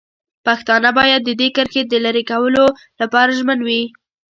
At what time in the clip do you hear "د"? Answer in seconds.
1.25-1.29, 1.87-1.93